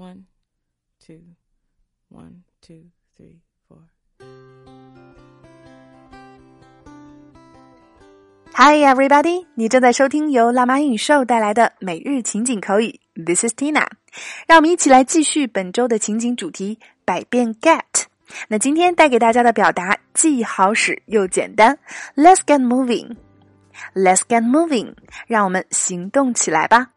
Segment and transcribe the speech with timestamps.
[0.00, 0.24] One,
[0.98, 1.20] two,
[2.08, 3.90] one, two, three, four.
[8.54, 9.44] Hi everybody！
[9.56, 12.98] 你正在收听由辣妈英语秀带来的每日情景口语。
[13.14, 13.86] This is Tina。
[14.46, 18.04] 让我们一起来继续本周的情景主题——百变 get。
[18.48, 21.78] 那今天带给大家的表达既好使又简单。
[22.16, 23.16] Let's get moving。
[23.94, 24.94] Let's get moving。
[25.26, 26.92] 让我们行动起来吧。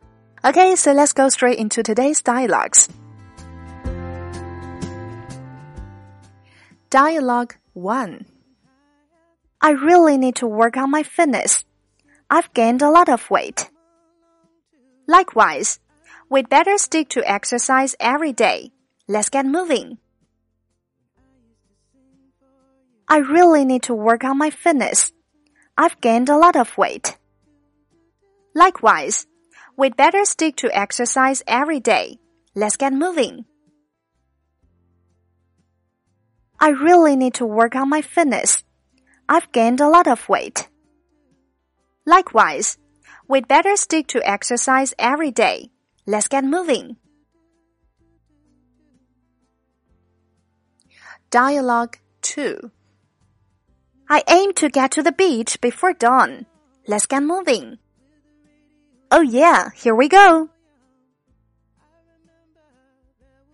[0.45, 2.89] Okay, so let's go straight into today's dialogues.
[6.89, 8.25] Dialogue 1
[9.61, 11.63] I really need to work on my fitness.
[12.29, 13.69] I've gained a lot of weight.
[15.07, 15.79] Likewise,
[16.29, 18.71] we'd better stick to exercise every day.
[19.07, 19.97] Let's get moving.
[23.07, 25.13] I really need to work on my fitness.
[25.77, 27.17] I've gained a lot of weight.
[28.53, 29.25] Likewise,
[29.77, 32.19] we'd better stick to exercise every day.
[32.55, 33.45] Let's get moving.
[36.59, 38.63] I really need to work on my fitness.
[39.27, 40.69] I've gained a lot of weight.
[42.05, 42.77] Likewise,
[43.27, 45.71] we'd better stick to exercise every day.
[46.05, 46.97] Let's get moving.
[51.29, 52.71] Dialogue 2
[54.09, 56.45] I aim to get to the beach before dawn.
[56.87, 57.79] Let's get moving.
[59.12, 60.50] Oh yeah, here we go.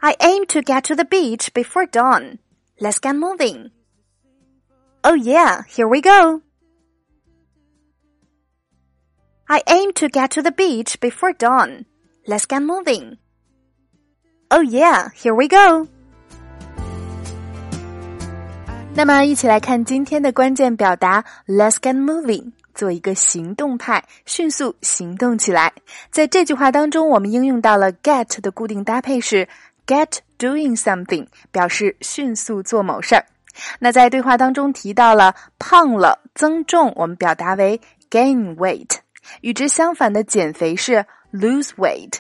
[0.03, 2.39] I aim to get to the beach before dawn.
[2.81, 3.71] Let's get moving.
[5.03, 6.43] Oh yeah, here we go.
[9.49, 11.87] I aim to get to the beach before dawn.
[12.27, 13.19] Let's get moving.
[14.51, 15.89] Oh yeah, here we go.
[18.97, 25.74] 那么，一起来看今天的关键表达 "Let's get moving"， 做一个行动派，迅速行动起来。
[26.12, 29.48] 在这句话当中，我们应用到了 get 的固定搭配是
[29.86, 33.26] get doing something，表示迅速做某事儿。
[33.80, 38.98] 那在对话当中提到了胖了、增重，我们表达为 gain weight。
[39.42, 42.20] 与之相反的减肥是 lose weight。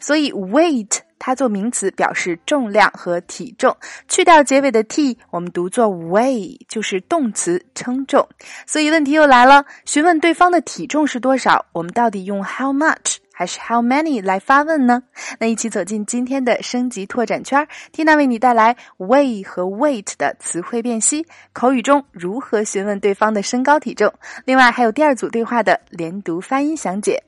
[0.00, 3.76] 所以 weight 它做名词表示重量和体重，
[4.06, 8.24] 去掉结尾的 t，我们读作 weigh，就是动词称重。
[8.64, 15.02] 所以问题又来了，询问对方的体重是多少，我们到底用 how much 还是 how many 来发问呢？
[15.40, 24.14] 那一起走进今天的升级拓展圈，Tina 为你带来 weigh 和 weight 的词汇辨析，口语中如何询问对方的身高体重。
[24.44, 27.20] 另外还有第二组对话的连读发音详解。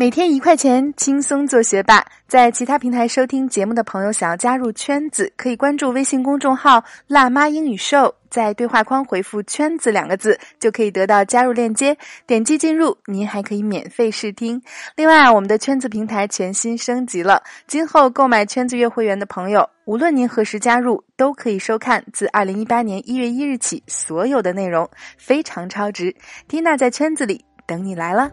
[0.00, 2.04] 每天一块钱，轻松做学霸。
[2.28, 11.98] 在其他平台收听节目的朋友，想要加入圈子，可以关注微信公众号“辣妈英语秀”，在对话框回复“圈子”两个字，就可以得到加入链接，
[12.28, 14.62] 点击进入，您还可以免费试听。
[14.94, 26.14] 另外，我们的圈子平台全新升级了，今后购买圈子月会员的朋友，无论您何时加入，都可以收看自二零一八年一月一日起所有的内容，非常超值。
[26.46, 28.30] 缇娜在圈子里等你来了。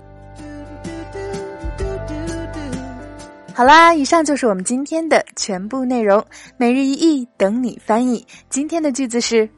[3.56, 6.22] 好啦，以上就是我们今天的全部内容。
[6.58, 8.28] 每日一译，等你翻译。
[8.50, 9.50] 今天的句子是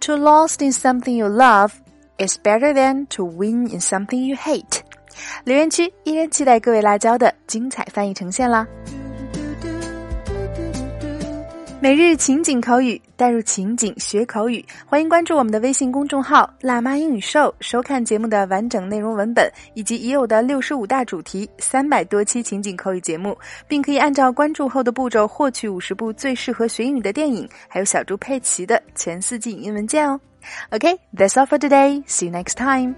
[0.00, 1.70] ：To lost in something you love
[2.18, 4.80] is better than to win in something you hate。
[5.44, 8.66] 留言区依然期待各位辣椒的精彩翻译呈现啦！
[11.80, 14.64] 每日情景口语，带入情景学口语。
[14.84, 30.18] 欢迎关注我们的微信公众号“辣妈英语秀”，收看节目的完整内容文本，以及已有的六十五大主题、三百多期情景口语节目，并可以按照关注后的步骤获取五十部最适合学英语的电影，还有小猪佩奇的前四季影音文件哦。
[30.70, 32.02] OK，that's all for today.
[32.08, 32.96] See you next time.